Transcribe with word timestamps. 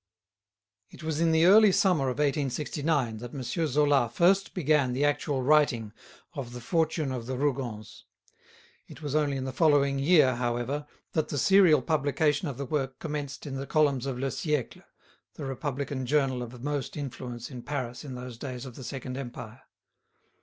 It 0.89 1.03
was 1.03 1.19
in 1.21 1.31
the 1.31 1.45
early 1.45 1.71
summer 1.71 2.05
of 2.05 2.17
1869 2.17 3.17
that 3.17 3.35
M. 3.35 3.43
Zola 3.43 4.09
first 4.11 4.55
began 4.55 4.93
the 4.93 5.05
actual 5.05 5.43
writing 5.43 5.93
of 6.33 6.53
"The 6.53 6.59
Fortune 6.59 7.11
of 7.11 7.27
the 7.27 7.37
Rougons." 7.37 8.05
It 8.87 9.03
was 9.03 9.13
only 9.13 9.37
in 9.37 9.43
the 9.43 9.53
following 9.53 9.99
year, 9.99 10.37
however, 10.37 10.87
that 11.11 11.27
the 11.29 11.37
serial 11.37 11.83
publication 11.83 12.47
of 12.47 12.57
the 12.57 12.65
work 12.65 12.97
commenced 12.97 13.45
in 13.45 13.57
the 13.57 13.67
columns 13.67 14.07
of 14.07 14.17
"Le 14.17 14.29
Siècle," 14.29 14.83
the 15.35 15.45
Republican 15.45 16.07
journal 16.07 16.41
of 16.41 16.63
most 16.63 16.97
influence 16.97 17.51
in 17.51 17.61
Paris 17.61 18.03
in 18.03 18.15
those 18.15 18.39
days 18.39 18.65
of 18.65 18.73
the 18.73 18.83
Second 18.83 19.17
Empire. 19.17 19.61